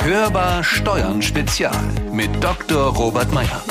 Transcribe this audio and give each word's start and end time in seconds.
Hörbar 0.00 0.62
Steuern 0.62 1.20
Spezial 1.20 1.74
mit 2.12 2.30
Dr. 2.42 2.94
Robert 2.94 3.32
Meyer. 3.32 3.62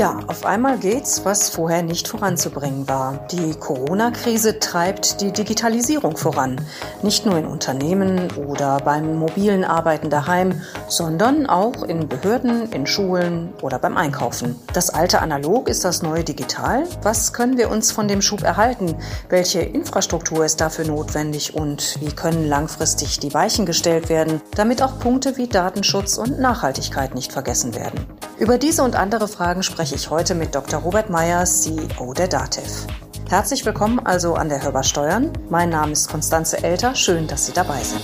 Ja, 0.00 0.18
auf 0.28 0.46
einmal 0.46 0.78
geht's, 0.78 1.26
was 1.26 1.50
vorher 1.50 1.82
nicht 1.82 2.08
voranzubringen 2.08 2.88
war. 2.88 3.26
Die 3.32 3.52
Corona-Krise 3.52 4.58
treibt 4.58 5.20
die 5.20 5.30
Digitalisierung 5.30 6.16
voran. 6.16 6.58
Nicht 7.02 7.26
nur 7.26 7.36
in 7.36 7.44
Unternehmen 7.44 8.32
oder 8.48 8.78
beim 8.78 9.18
mobilen 9.18 9.62
Arbeiten 9.62 10.08
daheim, 10.08 10.62
sondern 10.88 11.44
auch 11.44 11.82
in 11.82 12.08
Behörden, 12.08 12.72
in 12.72 12.86
Schulen 12.86 13.52
oder 13.60 13.78
beim 13.78 13.98
Einkaufen. 13.98 14.58
Das 14.72 14.88
alte 14.88 15.20
Analog 15.20 15.68
ist 15.68 15.84
das 15.84 16.00
neue 16.00 16.24
Digital. 16.24 16.84
Was 17.02 17.34
können 17.34 17.58
wir 17.58 17.68
uns 17.68 17.92
von 17.92 18.08
dem 18.08 18.22
Schub 18.22 18.42
erhalten? 18.42 18.96
Welche 19.28 19.60
Infrastruktur 19.60 20.46
ist 20.46 20.62
dafür 20.62 20.86
notwendig 20.86 21.54
und 21.54 22.00
wie 22.00 22.12
können 22.12 22.48
langfristig 22.48 23.18
die 23.18 23.34
Weichen 23.34 23.66
gestellt 23.66 24.08
werden, 24.08 24.40
damit 24.54 24.80
auch 24.80 24.98
Punkte 24.98 25.36
wie 25.36 25.46
Datenschutz 25.46 26.16
und 26.16 26.40
Nachhaltigkeit 26.40 27.14
nicht 27.14 27.34
vergessen 27.34 27.74
werden? 27.74 28.06
Über 28.40 28.56
diese 28.56 28.82
und 28.82 28.96
andere 28.96 29.28
Fragen 29.28 29.62
spreche 29.62 29.94
ich 29.94 30.08
heute 30.08 30.34
mit 30.34 30.54
Dr. 30.54 30.80
Robert 30.80 31.10
Meyer, 31.10 31.44
CEO 31.44 32.14
der 32.14 32.26
DATEV. 32.26 32.86
Herzlich 33.28 33.66
willkommen 33.66 34.00
also 34.00 34.32
an 34.32 34.48
der 34.48 34.62
Hörbar 34.62 34.82
Steuern. 34.82 35.30
Mein 35.50 35.68
Name 35.68 35.92
ist 35.92 36.08
Konstanze 36.08 36.64
Elter. 36.64 36.94
Schön, 36.94 37.26
dass 37.26 37.44
Sie 37.44 37.52
dabei 37.52 37.82
sind. 37.82 38.00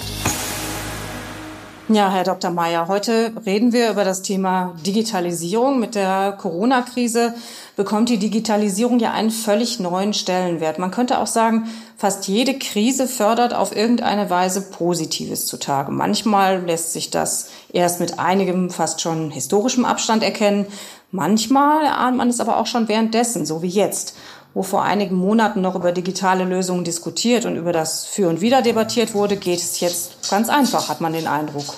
Ja, 1.88 2.10
Herr 2.10 2.24
Dr. 2.24 2.50
Meyer, 2.50 2.88
heute 2.88 3.32
reden 3.46 3.72
wir 3.72 3.90
über 3.90 4.02
das 4.02 4.22
Thema 4.22 4.74
Digitalisierung. 4.84 5.78
Mit 5.78 5.94
der 5.94 6.32
Corona-Krise 6.36 7.32
bekommt 7.76 8.08
die 8.08 8.18
Digitalisierung 8.18 8.98
ja 8.98 9.12
einen 9.12 9.30
völlig 9.30 9.78
neuen 9.78 10.12
Stellenwert. 10.12 10.80
Man 10.80 10.90
könnte 10.90 11.20
auch 11.20 11.28
sagen, 11.28 11.68
fast 11.96 12.26
jede 12.26 12.58
Krise 12.58 13.06
fördert 13.06 13.54
auf 13.54 13.76
irgendeine 13.76 14.30
Weise 14.30 14.62
Positives 14.62 15.46
zutage. 15.46 15.92
Manchmal 15.92 16.60
lässt 16.64 16.92
sich 16.92 17.10
das 17.10 17.50
erst 17.72 18.00
mit 18.00 18.18
einigem 18.18 18.70
fast 18.70 19.00
schon 19.00 19.30
historischem 19.30 19.84
Abstand 19.84 20.24
erkennen. 20.24 20.66
Manchmal 21.12 21.86
ahnt 21.86 22.16
man 22.16 22.30
es 22.30 22.40
aber 22.40 22.56
auch 22.56 22.66
schon 22.66 22.88
währenddessen, 22.88 23.46
so 23.46 23.62
wie 23.62 23.68
jetzt 23.68 24.16
wo 24.56 24.62
vor 24.62 24.84
einigen 24.84 25.16
Monaten 25.16 25.60
noch 25.60 25.74
über 25.74 25.92
digitale 25.92 26.44
Lösungen 26.44 26.82
diskutiert 26.82 27.44
und 27.44 27.56
über 27.56 27.74
das 27.74 28.06
Für 28.06 28.30
und 28.30 28.40
Wider 28.40 28.62
debattiert 28.62 29.12
wurde, 29.12 29.36
geht 29.36 29.58
es 29.58 29.80
jetzt 29.80 30.30
ganz 30.30 30.48
einfach, 30.48 30.88
hat 30.88 31.02
man 31.02 31.12
den 31.12 31.26
Eindruck. 31.26 31.74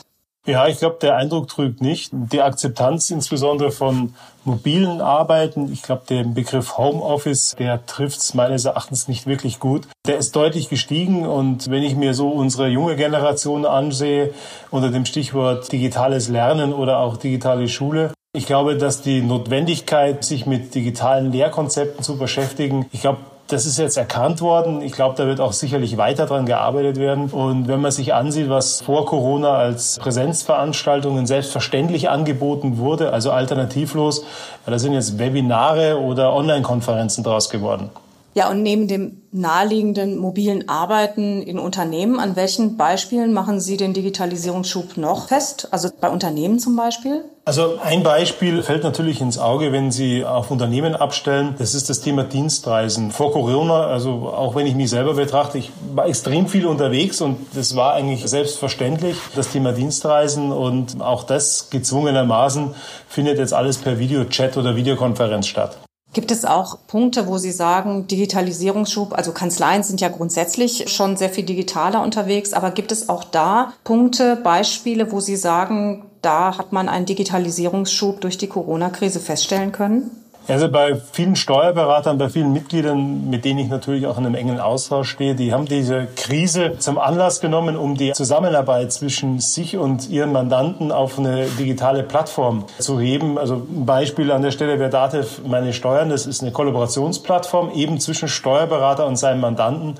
Ja, 0.46 0.68
ich 0.68 0.78
glaube, 0.78 0.98
der 1.02 1.16
Eindruck 1.16 1.48
trügt 1.48 1.82
nicht. 1.82 2.10
Die 2.12 2.40
Akzeptanz 2.40 3.10
insbesondere 3.10 3.72
von 3.72 4.14
mobilen 4.44 5.00
Arbeiten, 5.00 5.72
ich 5.72 5.82
glaube, 5.82 6.02
der 6.08 6.22
Begriff 6.22 6.78
Homeoffice, 6.78 7.56
der 7.58 7.84
trifft 7.84 8.20
es 8.20 8.34
meines 8.34 8.64
Erachtens 8.64 9.08
nicht 9.08 9.26
wirklich 9.26 9.58
gut. 9.58 9.88
Der 10.06 10.16
ist 10.16 10.36
deutlich 10.36 10.68
gestiegen 10.68 11.26
und 11.26 11.68
wenn 11.68 11.82
ich 11.82 11.96
mir 11.96 12.14
so 12.14 12.28
unsere 12.28 12.68
junge 12.68 12.94
Generation 12.94 13.66
ansehe, 13.66 14.32
unter 14.70 14.90
dem 14.92 15.04
Stichwort 15.04 15.72
digitales 15.72 16.28
Lernen 16.28 16.72
oder 16.72 17.00
auch 17.00 17.16
digitale 17.16 17.68
Schule, 17.68 18.12
ich 18.34 18.46
glaube, 18.46 18.76
dass 18.76 19.00
die 19.00 19.22
Notwendigkeit, 19.22 20.22
sich 20.24 20.46
mit 20.46 20.74
digitalen 20.74 21.32
Lehrkonzepten 21.32 22.02
zu 22.04 22.18
beschäftigen, 22.18 22.86
ich 22.92 23.00
glaube, 23.00 23.18
das 23.48 23.64
ist 23.64 23.78
jetzt 23.78 23.96
erkannt 23.96 24.42
worden. 24.42 24.82
Ich 24.82 24.92
glaube, 24.92 25.14
da 25.16 25.26
wird 25.26 25.40
auch 25.40 25.54
sicherlich 25.54 25.96
weiter 25.96 26.26
dran 26.26 26.44
gearbeitet 26.44 26.98
werden. 26.98 27.30
Und 27.30 27.66
wenn 27.66 27.80
man 27.80 27.90
sich 27.90 28.12
ansieht, 28.12 28.50
was 28.50 28.82
vor 28.82 29.06
Corona 29.06 29.54
als 29.54 29.98
Präsenzveranstaltungen 29.98 31.26
selbstverständlich 31.26 32.10
angeboten 32.10 32.76
wurde, 32.76 33.10
also 33.10 33.30
alternativlos, 33.30 34.24
da 34.66 34.78
sind 34.78 34.92
jetzt 34.92 35.18
Webinare 35.18 35.98
oder 35.98 36.34
Online-Konferenzen 36.34 37.24
draus 37.24 37.48
geworden. 37.48 37.88
Ja, 38.34 38.50
und 38.50 38.62
neben 38.62 38.86
dem 38.86 39.22
naheliegenden 39.32 40.16
mobilen 40.16 40.68
Arbeiten 40.68 41.42
in 41.42 41.58
Unternehmen, 41.58 42.20
an 42.20 42.36
welchen 42.36 42.76
Beispielen 42.76 43.32
machen 43.32 43.60
Sie 43.60 43.76
den 43.76 43.94
Digitalisierungsschub 43.94 44.96
noch 44.96 45.28
fest? 45.28 45.68
Also 45.70 45.88
bei 46.00 46.08
Unternehmen 46.08 46.58
zum 46.58 46.76
Beispiel? 46.76 47.24
Also 47.44 47.78
ein 47.82 48.02
Beispiel 48.02 48.62
fällt 48.62 48.84
natürlich 48.84 49.20
ins 49.20 49.38
Auge, 49.38 49.72
wenn 49.72 49.90
Sie 49.90 50.24
auf 50.24 50.50
Unternehmen 50.50 50.94
abstellen. 50.94 51.54
Das 51.58 51.74
ist 51.74 51.88
das 51.90 52.00
Thema 52.00 52.24
Dienstreisen. 52.24 53.10
Vor 53.10 53.32
Corona, 53.32 53.86
also 53.86 54.28
auch 54.28 54.54
wenn 54.54 54.66
ich 54.66 54.74
mich 54.74 54.90
selber 54.90 55.14
betrachte, 55.14 55.58
ich 55.58 55.72
war 55.94 56.06
extrem 56.06 56.46
viel 56.46 56.66
unterwegs 56.66 57.20
und 57.20 57.38
das 57.54 57.74
war 57.74 57.94
eigentlich 57.94 58.26
selbstverständlich, 58.26 59.16
das 59.34 59.50
Thema 59.50 59.72
Dienstreisen 59.72 60.52
und 60.52 61.00
auch 61.00 61.24
das 61.24 61.70
gezwungenermaßen 61.70 62.74
findet 63.08 63.38
jetzt 63.38 63.54
alles 63.54 63.78
per 63.78 63.98
Videochat 63.98 64.56
oder 64.56 64.76
Videokonferenz 64.76 65.46
statt. 65.46 65.78
Gibt 66.18 66.32
es 66.32 66.44
auch 66.44 66.78
Punkte, 66.88 67.28
wo 67.28 67.38
Sie 67.38 67.52
sagen, 67.52 68.08
Digitalisierungsschub, 68.08 69.12
also 69.12 69.30
Kanzleien 69.30 69.84
sind 69.84 70.00
ja 70.00 70.08
grundsätzlich 70.08 70.88
schon 70.88 71.16
sehr 71.16 71.30
viel 71.30 71.44
digitaler 71.44 72.02
unterwegs, 72.02 72.54
aber 72.54 72.72
gibt 72.72 72.90
es 72.90 73.08
auch 73.08 73.22
da 73.22 73.72
Punkte, 73.84 74.34
Beispiele, 74.34 75.12
wo 75.12 75.20
Sie 75.20 75.36
sagen, 75.36 76.06
da 76.20 76.58
hat 76.58 76.72
man 76.72 76.88
einen 76.88 77.06
Digitalisierungsschub 77.06 78.20
durch 78.20 78.36
die 78.36 78.48
Corona-Krise 78.48 79.20
feststellen 79.20 79.70
können? 79.70 80.10
Also 80.48 80.70
bei 80.70 80.96
vielen 81.12 81.36
Steuerberatern, 81.36 82.16
bei 82.16 82.30
vielen 82.30 82.54
Mitgliedern, 82.54 83.28
mit 83.28 83.44
denen 83.44 83.58
ich 83.58 83.68
natürlich 83.68 84.06
auch 84.06 84.16
in 84.16 84.24
einem 84.24 84.34
engen 84.34 84.60
Austausch 84.60 85.10
stehe, 85.10 85.34
die 85.34 85.52
haben 85.52 85.66
diese 85.66 86.06
Krise 86.16 86.78
zum 86.78 86.98
Anlass 86.98 87.40
genommen, 87.40 87.76
um 87.76 87.96
die 87.96 88.12
Zusammenarbeit 88.12 88.90
zwischen 88.90 89.40
sich 89.40 89.76
und 89.76 90.08
ihren 90.08 90.32
Mandanten 90.32 90.90
auf 90.90 91.18
eine 91.18 91.44
digitale 91.44 92.02
Plattform 92.02 92.64
zu 92.78 92.98
heben. 92.98 93.36
Also 93.36 93.56
ein 93.56 93.84
Beispiel 93.84 94.32
an 94.32 94.40
der 94.40 94.50
Stelle 94.50 94.78
wäre 94.78 94.88
Datev 94.88 95.42
meine 95.46 95.74
Steuern. 95.74 96.08
Das 96.08 96.24
ist 96.24 96.40
eine 96.40 96.50
Kollaborationsplattform 96.50 97.70
eben 97.72 98.00
zwischen 98.00 98.28
Steuerberater 98.28 99.06
und 99.06 99.16
seinem 99.16 99.42
Mandanten. 99.42 99.96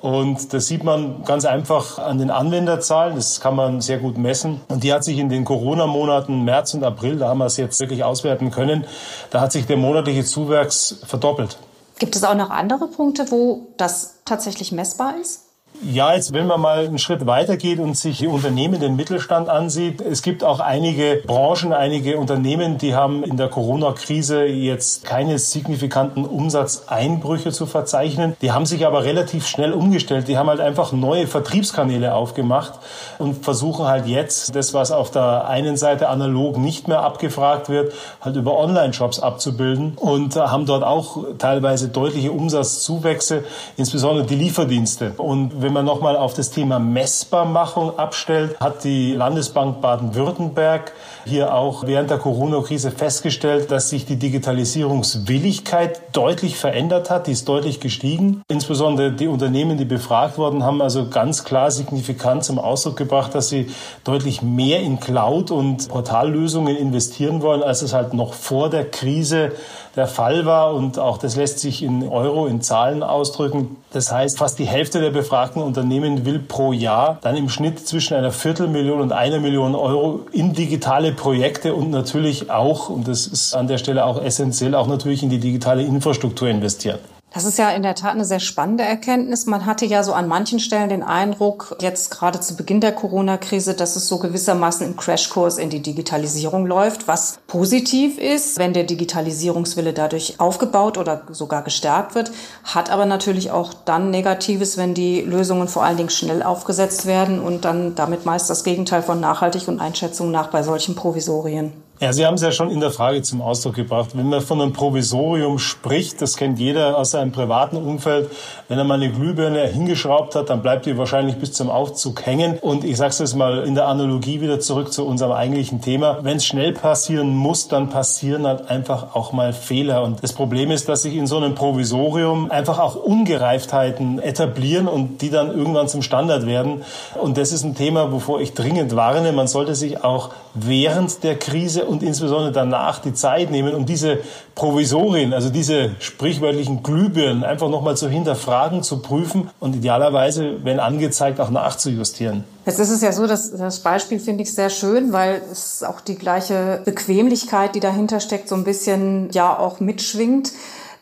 Und 0.00 0.54
das 0.54 0.66
sieht 0.66 0.82
man 0.82 1.24
ganz 1.24 1.44
einfach 1.44 1.98
an 1.98 2.18
den 2.18 2.30
Anwenderzahlen. 2.30 3.16
Das 3.16 3.40
kann 3.40 3.54
man 3.54 3.80
sehr 3.80 3.98
gut 3.98 4.16
messen. 4.16 4.60
Und 4.68 4.82
die 4.82 4.92
hat 4.92 5.04
sich 5.04 5.18
in 5.18 5.28
den 5.28 5.44
Corona-Monaten 5.44 6.44
März 6.44 6.74
und 6.74 6.84
April, 6.84 7.18
da 7.18 7.28
haben 7.28 7.38
wir 7.38 7.46
es 7.46 7.58
jetzt 7.58 7.78
wirklich 7.80 8.02
auswerten 8.02 8.50
können, 8.50 8.84
da 9.30 9.42
hat 9.42 9.52
sich 9.52 9.66
der 9.66 9.76
monatliche 9.76 10.24
Zuwachs 10.24 10.96
verdoppelt. 11.06 11.58
Gibt 11.98 12.16
es 12.16 12.24
auch 12.24 12.34
noch 12.34 12.48
andere 12.48 12.88
Punkte, 12.88 13.30
wo 13.30 13.68
das 13.76 14.20
tatsächlich 14.24 14.72
messbar 14.72 15.14
ist? 15.20 15.49
Ja, 15.82 16.14
jetzt 16.14 16.34
wenn 16.34 16.46
man 16.46 16.60
mal 16.60 16.84
einen 16.84 16.98
Schritt 16.98 17.26
weitergeht 17.26 17.78
und 17.78 17.96
sich 17.96 18.26
Unternehmen, 18.26 18.80
den 18.80 18.96
Mittelstand 18.96 19.48
ansieht, 19.48 20.02
es 20.02 20.20
gibt 20.20 20.44
auch 20.44 20.60
einige 20.60 21.22
Branchen, 21.26 21.72
einige 21.72 22.18
Unternehmen, 22.18 22.76
die 22.76 22.94
haben 22.94 23.24
in 23.24 23.38
der 23.38 23.48
Corona-Krise 23.48 24.44
jetzt 24.44 25.04
keine 25.04 25.38
signifikanten 25.38 26.26
Umsatzeinbrüche 26.26 27.50
zu 27.50 27.64
verzeichnen. 27.64 28.36
Die 28.42 28.52
haben 28.52 28.66
sich 28.66 28.84
aber 28.84 29.04
relativ 29.04 29.46
schnell 29.46 29.72
umgestellt. 29.72 30.28
Die 30.28 30.36
haben 30.36 30.50
halt 30.50 30.60
einfach 30.60 30.92
neue 30.92 31.26
Vertriebskanäle 31.26 32.14
aufgemacht 32.14 32.74
und 33.18 33.42
versuchen 33.42 33.86
halt 33.86 34.06
jetzt 34.06 34.54
das, 34.54 34.74
was 34.74 34.92
auf 34.92 35.10
der 35.10 35.48
einen 35.48 35.78
Seite 35.78 36.10
analog 36.10 36.58
nicht 36.58 36.88
mehr 36.88 37.00
abgefragt 37.00 37.70
wird, 37.70 37.94
halt 38.20 38.36
über 38.36 38.58
Online-Shops 38.58 39.20
abzubilden 39.20 39.94
und 39.96 40.36
haben 40.36 40.66
dort 40.66 40.84
auch 40.84 41.24
teilweise 41.38 41.88
deutliche 41.88 42.32
Umsatzzuwächse, 42.32 43.44
insbesondere 43.78 44.26
die 44.26 44.36
Lieferdienste. 44.36 45.12
Und 45.16 45.69
wenn 45.70 45.74
man 45.74 45.84
nochmal 45.84 46.16
auf 46.16 46.34
das 46.34 46.50
Thema 46.50 46.80
Messbarmachung 46.80 47.96
abstellt, 47.96 48.58
hat 48.58 48.82
die 48.82 49.12
Landesbank 49.12 49.80
Baden-Württemberg 49.80 50.90
hier 51.24 51.54
auch 51.54 51.86
während 51.86 52.10
der 52.10 52.18
Corona-Krise 52.18 52.90
festgestellt, 52.90 53.70
dass 53.70 53.88
sich 53.88 54.04
die 54.04 54.16
Digitalisierungswilligkeit 54.16 56.00
deutlich 56.10 56.56
verändert 56.56 57.08
hat. 57.08 57.28
Die 57.28 57.32
ist 57.32 57.48
deutlich 57.48 57.78
gestiegen. 57.78 58.42
Insbesondere 58.48 59.12
die 59.12 59.28
Unternehmen, 59.28 59.78
die 59.78 59.84
befragt 59.84 60.38
wurden, 60.38 60.64
haben 60.64 60.82
also 60.82 61.08
ganz 61.08 61.44
klar 61.44 61.70
signifikant 61.70 62.42
zum 62.42 62.58
Ausdruck 62.58 62.96
gebracht, 62.96 63.36
dass 63.36 63.48
sie 63.48 63.70
deutlich 64.02 64.42
mehr 64.42 64.80
in 64.80 64.98
Cloud- 64.98 65.52
und 65.52 65.88
Portallösungen 65.88 66.76
investieren 66.76 67.42
wollen, 67.42 67.62
als 67.62 67.82
es 67.82 67.92
halt 67.92 68.12
noch 68.12 68.34
vor 68.34 68.70
der 68.70 68.90
Krise 68.90 69.52
der 69.96 70.06
Fall 70.06 70.46
war. 70.46 70.74
Und 70.74 70.98
auch 70.98 71.18
das 71.18 71.36
lässt 71.36 71.58
sich 71.60 71.82
in 71.82 72.08
Euro, 72.08 72.46
in 72.46 72.60
Zahlen 72.60 73.02
ausdrücken. 73.02 73.76
Das 73.92 74.12
heißt, 74.12 74.38
fast 74.38 74.58
die 74.58 74.66
Hälfte 74.66 75.00
der 75.00 75.10
befragten 75.10 75.59
Unternehmen 75.62 76.24
will 76.24 76.38
pro 76.38 76.72
Jahr 76.72 77.18
dann 77.22 77.36
im 77.36 77.48
Schnitt 77.48 77.86
zwischen 77.86 78.14
einer 78.14 78.32
Viertelmillion 78.32 79.00
und 79.00 79.12
einer 79.12 79.40
Million 79.40 79.74
Euro 79.74 80.26
in 80.32 80.52
digitale 80.52 81.12
Projekte 81.12 81.74
und 81.74 81.90
natürlich 81.90 82.50
auch, 82.50 82.88
und 82.88 83.08
das 83.08 83.26
ist 83.26 83.54
an 83.54 83.66
der 83.66 83.78
Stelle 83.78 84.04
auch 84.04 84.22
essentiell, 84.22 84.74
auch 84.74 84.86
natürlich 84.86 85.22
in 85.22 85.30
die 85.30 85.40
digitale 85.40 85.82
Infrastruktur 85.82 86.48
investieren. 86.48 86.98
Das 87.32 87.44
ist 87.44 87.58
ja 87.58 87.70
in 87.70 87.84
der 87.84 87.94
Tat 87.94 88.14
eine 88.14 88.24
sehr 88.24 88.40
spannende 88.40 88.82
Erkenntnis. 88.82 89.46
Man 89.46 89.64
hatte 89.64 89.86
ja 89.86 90.02
so 90.02 90.12
an 90.12 90.26
manchen 90.26 90.58
Stellen 90.58 90.88
den 90.88 91.04
Eindruck, 91.04 91.76
jetzt 91.80 92.10
gerade 92.10 92.40
zu 92.40 92.56
Beginn 92.56 92.80
der 92.80 92.90
Corona-Krise, 92.90 93.74
dass 93.74 93.94
es 93.94 94.08
so 94.08 94.18
gewissermaßen 94.18 94.84
im 94.84 94.96
Crashkurs 94.96 95.56
in 95.58 95.70
die 95.70 95.80
Digitalisierung 95.80 96.66
läuft, 96.66 97.06
was 97.06 97.38
positiv 97.46 98.18
ist, 98.18 98.58
wenn 98.58 98.72
der 98.72 98.82
Digitalisierungswille 98.82 99.92
dadurch 99.92 100.40
aufgebaut 100.40 100.98
oder 100.98 101.22
sogar 101.30 101.62
gestärkt 101.62 102.16
wird, 102.16 102.32
hat 102.64 102.90
aber 102.90 103.06
natürlich 103.06 103.52
auch 103.52 103.74
dann 103.74 104.10
Negatives, 104.10 104.76
wenn 104.76 104.94
die 104.94 105.20
Lösungen 105.20 105.68
vor 105.68 105.84
allen 105.84 105.98
Dingen 105.98 106.10
schnell 106.10 106.42
aufgesetzt 106.42 107.06
werden 107.06 107.40
und 107.40 107.64
dann 107.64 107.94
damit 107.94 108.26
meist 108.26 108.50
das 108.50 108.64
Gegenteil 108.64 109.02
von 109.02 109.20
nachhaltig 109.20 109.68
und 109.68 109.80
Einschätzung 109.80 110.32
nach 110.32 110.48
bei 110.48 110.64
solchen 110.64 110.96
Provisorien. 110.96 111.72
Ja, 112.02 112.14
Sie 112.14 112.24
haben 112.24 112.32
es 112.32 112.40
ja 112.40 112.50
schon 112.50 112.70
in 112.70 112.80
der 112.80 112.90
Frage 112.90 113.20
zum 113.20 113.42
Ausdruck 113.42 113.74
gebracht. 113.74 114.12
Wenn 114.14 114.30
man 114.30 114.40
von 114.40 114.58
einem 114.58 114.72
Provisorium 114.72 115.58
spricht, 115.58 116.22
das 116.22 116.38
kennt 116.38 116.58
jeder 116.58 116.96
aus 116.96 117.10
seinem 117.10 117.30
privaten 117.30 117.76
Umfeld, 117.76 118.30
wenn 118.68 118.78
er 118.78 118.84
mal 118.84 118.94
eine 118.94 119.12
Glühbirne 119.12 119.66
hingeschraubt 119.66 120.34
hat, 120.34 120.48
dann 120.48 120.62
bleibt 120.62 120.86
die 120.86 120.96
wahrscheinlich 120.96 121.36
bis 121.36 121.52
zum 121.52 121.68
Aufzug 121.68 122.24
hängen. 122.24 122.58
Und 122.58 122.84
ich 122.84 122.96
sage 122.96 123.10
es 123.10 123.18
jetzt 123.18 123.36
mal 123.36 123.64
in 123.64 123.74
der 123.74 123.86
Analogie 123.86 124.40
wieder 124.40 124.60
zurück 124.60 124.94
zu 124.94 125.04
unserem 125.04 125.32
eigentlichen 125.32 125.82
Thema. 125.82 126.20
Wenn 126.22 126.38
es 126.38 126.46
schnell 126.46 126.72
passieren 126.72 127.36
muss, 127.36 127.68
dann 127.68 127.90
passieren 127.90 128.46
halt 128.46 128.70
einfach 128.70 129.14
auch 129.14 129.32
mal 129.32 129.52
Fehler. 129.52 130.02
Und 130.02 130.22
das 130.22 130.32
Problem 130.32 130.70
ist, 130.70 130.88
dass 130.88 131.02
sich 131.02 131.14
in 131.14 131.26
so 131.26 131.36
einem 131.36 131.54
Provisorium 131.54 132.50
einfach 132.50 132.78
auch 132.78 132.96
Ungereiftheiten 132.96 134.20
etablieren 134.20 134.88
und 134.88 135.20
die 135.20 135.28
dann 135.28 135.50
irgendwann 135.50 135.86
zum 135.86 136.00
Standard 136.00 136.46
werden. 136.46 136.82
Und 137.20 137.36
das 137.36 137.52
ist 137.52 137.62
ein 137.62 137.74
Thema, 137.74 138.10
wovor 138.10 138.40
ich 138.40 138.54
dringend 138.54 138.96
warne. 138.96 139.32
Man 139.32 139.48
sollte 139.48 139.74
sich 139.74 140.02
auch 140.02 140.30
während 140.54 141.22
der 141.22 141.38
Krise 141.38 141.84
und 141.84 142.02
insbesondere 142.02 142.52
danach 142.52 142.98
die 143.00 143.14
Zeit 143.14 143.50
nehmen, 143.50 143.74
um 143.74 143.86
diese 143.86 144.18
Provisorien, 144.54 145.32
also 145.32 145.50
diese 145.50 145.90
sprichwörtlichen 146.00 146.82
Glühbirnen 146.82 147.44
einfach 147.44 147.68
nochmal 147.68 147.96
zu 147.96 148.08
hinterfragen, 148.08 148.82
zu 148.82 149.00
prüfen 149.00 149.50
und 149.60 149.76
idealerweise, 149.76 150.64
wenn 150.64 150.80
angezeigt, 150.80 151.40
auch 151.40 151.50
nachzujustieren. 151.50 152.44
Jetzt 152.66 152.78
ist 152.78 152.90
es 152.90 153.00
ja 153.00 153.12
so, 153.12 153.26
dass 153.26 153.52
das 153.52 153.80
Beispiel 153.80 154.20
finde 154.20 154.42
ich 154.42 154.54
sehr 154.54 154.70
schön, 154.70 155.12
weil 155.12 155.42
es 155.50 155.82
auch 155.82 156.00
die 156.00 156.16
gleiche 156.16 156.82
Bequemlichkeit, 156.84 157.74
die 157.74 157.80
dahinter 157.80 158.20
steckt, 158.20 158.48
so 158.48 158.54
ein 158.54 158.64
bisschen 158.64 159.30
ja 159.32 159.58
auch 159.58 159.80
mitschwingt. 159.80 160.52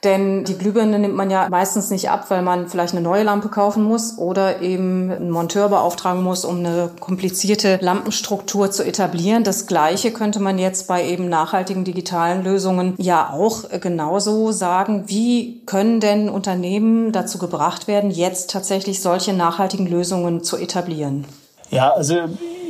Denn 0.04 0.44
die 0.44 0.56
Glühbirne 0.56 0.98
nimmt 0.98 1.16
man 1.16 1.30
ja 1.30 1.48
meistens 1.50 1.90
nicht 1.90 2.10
ab, 2.10 2.26
weil 2.28 2.42
man 2.42 2.68
vielleicht 2.68 2.94
eine 2.94 3.02
neue 3.02 3.24
Lampe 3.24 3.48
kaufen 3.48 3.82
muss 3.82 4.16
oder 4.16 4.62
eben 4.62 5.10
einen 5.10 5.30
Monteur 5.30 5.68
beauftragen 5.68 6.22
muss, 6.22 6.44
um 6.44 6.58
eine 6.58 6.90
komplizierte 7.00 7.78
Lampenstruktur 7.80 8.70
zu 8.70 8.84
etablieren. 8.84 9.42
Das 9.42 9.66
Gleiche 9.66 10.12
könnte 10.12 10.40
man 10.40 10.58
jetzt 10.58 10.86
bei 10.86 11.04
eben 11.06 11.28
nachhaltigen 11.28 11.84
digitalen 11.84 12.44
Lösungen 12.44 12.94
ja 12.98 13.30
auch 13.32 13.64
genauso 13.80 14.52
sagen. 14.52 15.04
Wie 15.06 15.62
können 15.66 15.98
denn 16.00 16.28
Unternehmen 16.28 17.10
dazu 17.12 17.38
gebracht 17.38 17.88
werden, 17.88 18.10
jetzt 18.10 18.50
tatsächlich 18.50 19.02
solche 19.02 19.32
nachhaltigen 19.32 19.86
Lösungen 19.86 20.44
zu 20.44 20.56
etablieren? 20.56 21.24
Ja, 21.70 21.90
also 21.90 22.14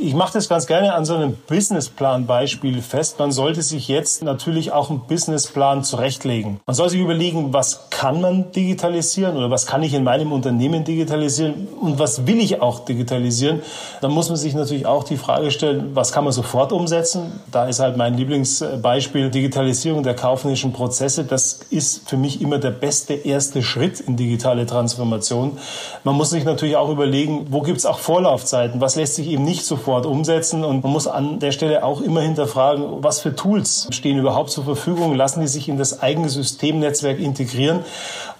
ich 0.01 0.13
mache 0.13 0.33
das 0.33 0.47
ganz 0.47 0.65
gerne 0.65 0.93
an 0.93 1.03
so 1.03 1.15
einem 1.15 1.35
Businessplan-Beispiel 1.47 2.81
fest. 2.81 3.19
Man 3.19 3.31
sollte 3.31 3.61
sich 3.61 3.89
jetzt 3.89 4.23
natürlich 4.23 4.71
auch 4.71 4.89
einen 4.89 5.01
Businessplan 5.01 5.83
zurechtlegen. 5.83 6.61
Man 6.65 6.73
soll 6.73 6.89
sich 6.89 7.01
überlegen, 7.01 7.51
was 7.51 7.89
kann 7.89 8.21
man 8.21 8.51
digitalisieren 8.53 9.35
oder 9.35 9.51
was 9.51 9.65
kann 9.65 9.83
ich 9.83 9.93
in 9.93 10.05
meinem 10.05 10.31
Unternehmen 10.31 10.85
digitalisieren 10.85 11.67
und 11.81 11.99
was 11.99 12.25
will 12.25 12.39
ich 12.39 12.61
auch 12.61 12.79
digitalisieren. 12.85 13.61
Dann 13.99 14.11
muss 14.11 14.29
man 14.29 14.37
sich 14.37 14.53
natürlich 14.53 14.85
auch 14.85 15.03
die 15.03 15.17
Frage 15.17 15.51
stellen, 15.51 15.91
was 15.95 16.13
kann 16.13 16.23
man 16.23 16.31
sofort 16.31 16.71
umsetzen. 16.71 17.41
Da 17.51 17.65
ist 17.65 17.79
halt 17.79 17.97
mein 17.97 18.13
Lieblingsbeispiel 18.13 19.29
Digitalisierung 19.29 20.03
der 20.03 20.15
kaufmännischen 20.15 20.71
Prozesse. 20.71 21.25
Das 21.25 21.59
ist 21.69 22.09
für 22.09 22.17
mich 22.17 22.41
immer 22.41 22.57
der 22.57 22.71
beste 22.71 23.13
erste 23.15 23.61
Schritt 23.63 23.99
in 23.99 24.15
digitale 24.15 24.65
Transformation. 24.65 25.57
Man 26.05 26.15
muss 26.15 26.29
sich 26.29 26.45
natürlich 26.45 26.77
auch 26.77 26.89
überlegen, 26.89 27.47
wo 27.49 27.61
gibt 27.61 27.79
es 27.79 27.85
auch 27.85 27.99
Vorlaufzeiten, 27.99 28.79
was 28.79 28.95
lässt 28.95 29.15
sich 29.15 29.27
eben 29.27 29.43
nicht 29.43 29.65
sofort 29.65 29.88
sofort 29.89 30.05
umsetzen. 30.05 30.63
Und 30.63 30.83
man 30.83 30.91
muss 30.91 31.07
an 31.07 31.39
der 31.39 31.51
Stelle 31.51 31.83
auch 31.83 32.01
immer 32.01 32.21
hinterfragen, 32.21 33.03
was 33.03 33.21
für 33.21 33.35
Tools 33.35 33.87
stehen 33.89 34.17
überhaupt 34.19 34.51
zur 34.51 34.63
Verfügung, 34.63 35.15
lassen 35.15 35.41
die 35.41 35.47
sich 35.47 35.67
in 35.67 35.77
das 35.77 36.01
eigene 36.01 36.29
Systemnetzwerk 36.29 37.19
integrieren. 37.19 37.79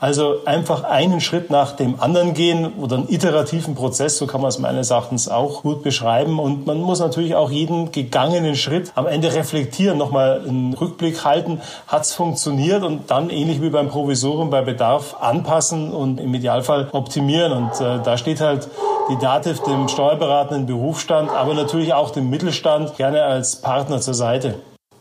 Also 0.02 0.38
einfach 0.46 0.86
einen 0.86 1.20
Schritt 1.20 1.50
nach 1.50 1.74
dem 1.74 2.00
anderen 2.00 2.34
gehen 2.34 2.74
oder 2.80 2.96
einen 2.96 3.10
iterativen 3.10 3.76
Prozess, 3.76 4.18
so 4.18 4.28
kann 4.28 4.40
man 4.40 4.48
es 4.48 4.58
meines 4.58 4.92
Erachtens 4.92 5.28
auch 5.28 5.62
gut 5.64 5.84
beschreiben. 5.84 6.40
Und 6.40 6.66
man 6.66 6.80
muss 6.80 7.00
natürlich 7.00 7.36
auch 7.36 7.52
jeden 7.52 7.92
gegangenen 7.92 8.56
Schritt 8.56 8.94
am 8.96 9.08
Ende 9.08 9.34
reflektieren, 9.34 9.98
nochmal 9.98 10.42
einen 10.48 10.74
Rückblick 10.74 11.26
halten, 11.26 11.60
hat 11.88 12.04
es 12.04 12.14
funktioniert 12.14 12.84
und 12.84 13.12
dann 13.12 13.30
ähnlich 13.30 13.62
wie 13.62 13.70
beim 13.70 13.90
Provisorium 13.90 14.50
bei 14.50 14.62
Bedarf 14.62 15.18
anpassen 15.20 15.92
und 15.92 16.22
im 16.22 16.34
Idealfall 16.34 16.88
optimieren. 16.94 17.52
Und 17.52 17.82
äh, 17.82 18.00
da 18.02 18.18
steht 18.18 18.40
halt 18.40 18.70
die 19.10 19.18
DATEV 19.18 19.64
dem 19.64 19.90
steuerberatenden 19.90 20.66
Berufsstand, 20.66 21.30
aber 21.30 21.54
natürlich 21.54 21.94
auch 21.94 22.12
dem 22.12 22.30
Mittelstand 22.30 22.96
gerne 22.96 23.24
als 23.24 23.58
Partner 23.58 24.00
zur 24.00 24.14
Seite. 24.14 24.56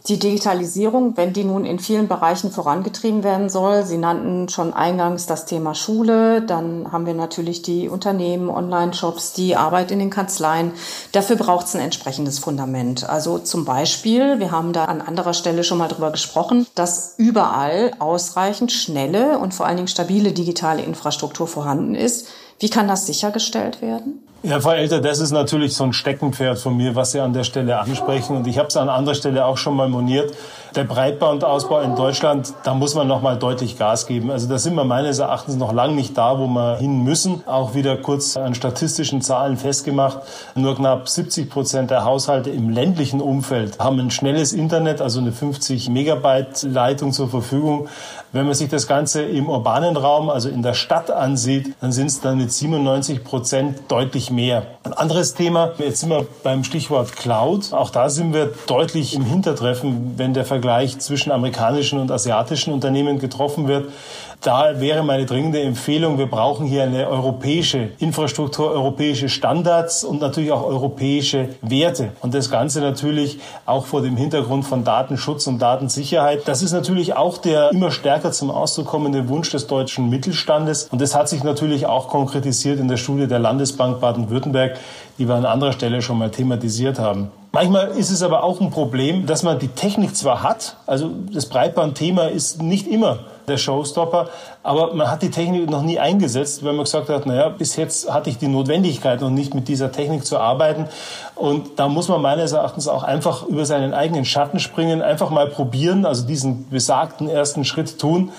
Die 0.08 0.18
Digitalisierung, 0.18 1.18
wenn 1.18 1.34
die 1.34 1.44
nun 1.44 1.66
in 1.66 1.78
vielen 1.78 2.08
Bereichen 2.08 2.50
vorangetrieben 2.50 3.22
werden 3.22 3.50
soll, 3.50 3.84
Sie 3.84 3.98
nannten 3.98 4.48
schon 4.48 4.72
eingangs 4.72 5.26
das 5.26 5.44
Thema 5.44 5.74
Schule, 5.74 6.40
dann 6.40 6.90
haben 6.90 7.04
wir 7.04 7.12
natürlich 7.12 7.60
die 7.60 7.90
Unternehmen, 7.90 8.48
Online-Shops, 8.48 9.34
die 9.34 9.54
Arbeit 9.54 9.90
in 9.90 9.98
den 9.98 10.08
Kanzleien. 10.08 10.72
Dafür 11.12 11.36
braucht 11.36 11.66
es 11.66 11.74
ein 11.74 11.82
entsprechendes 11.82 12.38
Fundament. 12.38 13.06
Also 13.06 13.38
zum 13.38 13.66
Beispiel, 13.66 14.38
wir 14.38 14.50
haben 14.50 14.72
da 14.72 14.86
an 14.86 15.02
anderer 15.02 15.34
Stelle 15.34 15.62
schon 15.62 15.76
mal 15.76 15.88
drüber 15.88 16.10
gesprochen, 16.10 16.66
dass 16.74 17.14
überall 17.18 17.92
ausreichend 17.98 18.72
schnelle 18.72 19.38
und 19.38 19.52
vor 19.52 19.66
allen 19.66 19.76
Dingen 19.76 19.88
stabile 19.88 20.32
digitale 20.32 20.82
Infrastruktur 20.82 21.46
vorhanden 21.46 21.94
ist. 21.94 22.28
Wie 22.60 22.70
kann 22.70 22.88
das 22.88 23.06
sichergestellt 23.06 23.82
werden? 23.82 24.26
Ja, 24.44 24.60
Frau 24.60 24.70
Elter, 24.70 25.00
das 25.00 25.18
ist 25.18 25.32
natürlich 25.32 25.74
so 25.74 25.82
ein 25.82 25.92
Steckenpferd 25.92 26.60
von 26.60 26.76
mir, 26.76 26.94
was 26.94 27.10
Sie 27.10 27.18
an 27.18 27.32
der 27.32 27.42
Stelle 27.42 27.80
ansprechen. 27.80 28.36
Und 28.36 28.46
ich 28.46 28.56
habe 28.56 28.68
es 28.68 28.76
an 28.76 28.88
anderer 28.88 29.16
Stelle 29.16 29.44
auch 29.44 29.58
schon 29.58 29.74
mal 29.74 29.88
moniert. 29.88 30.32
Der 30.76 30.84
Breitbandausbau 30.84 31.80
in 31.80 31.96
Deutschland, 31.96 32.54
da 32.62 32.72
muss 32.74 32.94
man 32.94 33.08
noch 33.08 33.20
mal 33.20 33.36
deutlich 33.36 33.78
Gas 33.78 34.06
geben. 34.06 34.30
Also 34.30 34.48
da 34.48 34.58
sind 34.58 34.74
wir 34.76 34.84
meines 34.84 35.18
Erachtens 35.18 35.56
noch 35.56 35.72
lange 35.72 35.94
nicht 35.94 36.16
da, 36.16 36.38
wo 36.38 36.46
wir 36.46 36.76
hin 36.76 37.02
müssen. 37.02 37.42
Auch 37.46 37.74
wieder 37.74 37.96
kurz 37.96 38.36
an 38.36 38.54
statistischen 38.54 39.22
Zahlen 39.22 39.56
festgemacht. 39.56 40.18
Nur 40.54 40.76
knapp 40.76 41.08
70 41.08 41.50
Prozent 41.50 41.90
der 41.90 42.04
Haushalte 42.04 42.50
im 42.50 42.70
ländlichen 42.70 43.20
Umfeld 43.20 43.80
haben 43.80 43.98
ein 43.98 44.12
schnelles 44.12 44.52
Internet, 44.52 45.00
also 45.00 45.18
eine 45.18 45.32
50 45.32 45.88
Megabyte 45.88 46.62
Leitung 46.62 47.12
zur 47.12 47.28
Verfügung. 47.28 47.88
Wenn 48.30 48.44
man 48.44 48.54
sich 48.54 48.68
das 48.68 48.86
Ganze 48.86 49.22
im 49.22 49.48
urbanen 49.48 49.96
Raum, 49.96 50.28
also 50.28 50.48
in 50.48 50.62
der 50.62 50.74
Stadt 50.74 51.10
ansieht, 51.10 51.74
dann 51.80 51.92
sind 51.92 52.06
es 52.06 52.20
dann 52.20 52.36
mit 52.36 52.52
97 52.52 53.24
Prozent 53.24 53.80
deutlich 53.88 54.27
mehr. 54.30 54.66
Ein 54.82 54.92
anderes 54.92 55.34
Thema, 55.34 55.72
jetzt 55.78 56.00
sind 56.00 56.10
wir 56.10 56.26
beim 56.42 56.64
Stichwort 56.64 57.16
Cloud. 57.16 57.72
Auch 57.72 57.90
da 57.90 58.08
sind 58.08 58.32
wir 58.34 58.52
deutlich 58.66 59.14
im 59.14 59.24
Hintertreffen, 59.24 60.14
wenn 60.16 60.34
der 60.34 60.44
Vergleich 60.44 60.98
zwischen 60.98 61.32
amerikanischen 61.32 61.98
und 61.98 62.10
asiatischen 62.10 62.72
Unternehmen 62.72 63.18
getroffen 63.18 63.68
wird. 63.68 63.90
Da 64.40 64.78
wäre 64.78 65.02
meine 65.02 65.26
dringende 65.26 65.60
Empfehlung, 65.60 66.16
wir 66.16 66.26
brauchen 66.26 66.64
hier 66.64 66.84
eine 66.84 67.08
europäische 67.08 67.90
Infrastruktur, 67.98 68.70
europäische 68.70 69.28
Standards 69.28 70.04
und 70.04 70.20
natürlich 70.20 70.52
auch 70.52 70.62
europäische 70.62 71.48
Werte. 71.60 72.12
Und 72.20 72.34
das 72.34 72.48
Ganze 72.48 72.80
natürlich 72.80 73.40
auch 73.66 73.86
vor 73.86 74.00
dem 74.00 74.16
Hintergrund 74.16 74.64
von 74.64 74.84
Datenschutz 74.84 75.48
und 75.48 75.60
Datensicherheit. 75.60 76.46
Das 76.46 76.62
ist 76.62 76.70
natürlich 76.72 77.14
auch 77.14 77.38
der 77.38 77.72
immer 77.72 77.90
stärker 77.90 78.30
zum 78.30 78.52
Ausdruck 78.52 78.86
kommende 78.86 79.28
Wunsch 79.28 79.50
des 79.50 79.66
deutschen 79.66 80.08
Mittelstandes. 80.08 80.84
Und 80.84 81.00
das 81.00 81.16
hat 81.16 81.28
sich 81.28 81.42
natürlich 81.42 81.86
auch 81.86 82.06
konkretisiert 82.06 82.78
in 82.78 82.86
der 82.86 82.96
Studie 82.96 83.26
der 83.26 83.40
Landesbank 83.40 84.00
Baden-Württemberg, 84.00 84.78
die 85.18 85.26
wir 85.26 85.34
an 85.34 85.46
anderer 85.46 85.72
Stelle 85.72 86.00
schon 86.00 86.16
mal 86.16 86.30
thematisiert 86.30 87.00
haben. 87.00 87.32
Manchmal 87.50 87.88
ist 87.88 88.10
es 88.10 88.22
aber 88.22 88.44
auch 88.44 88.60
ein 88.60 88.70
Problem, 88.70 89.26
dass 89.26 89.42
man 89.42 89.58
die 89.58 89.68
Technik 89.68 90.14
zwar 90.14 90.44
hat, 90.44 90.76
also 90.86 91.10
das 91.32 91.46
Breitbandthema 91.46 92.26
ist 92.26 92.62
nicht 92.62 92.86
immer 92.86 93.20
der 93.48 93.56
Showstopper. 93.56 94.28
Aber 94.62 94.94
man 94.94 95.10
hat 95.10 95.22
die 95.22 95.30
Technik 95.30 95.68
noch 95.70 95.82
nie 95.82 95.98
eingesetzt, 95.98 96.64
weil 96.64 96.72
man 96.72 96.84
gesagt 96.84 97.08
hat, 97.08 97.26
naja, 97.26 97.48
bis 97.48 97.76
jetzt 97.76 98.12
hatte 98.12 98.30
ich 98.30 98.38
die 98.38 98.48
Notwendigkeit 98.48 99.20
noch 99.20 99.30
nicht 99.30 99.54
mit 99.54 99.68
dieser 99.68 99.90
Technik 99.90 100.24
zu 100.24 100.38
arbeiten. 100.38 100.86
Und 101.34 101.78
da 101.78 101.88
muss 101.88 102.08
man 102.08 102.22
meines 102.22 102.52
Erachtens 102.52 102.88
auch 102.88 103.02
einfach 103.02 103.44
über 103.44 103.64
seinen 103.64 103.94
eigenen 103.94 104.24
Schatten 104.24 104.60
springen, 104.60 105.02
einfach 105.02 105.30
mal 105.30 105.48
probieren, 105.48 106.04
also 106.04 106.26
diesen 106.26 106.68
besagten 106.68 107.28
ersten 107.28 107.64
Schritt 107.64 107.98
tun. 107.98 108.32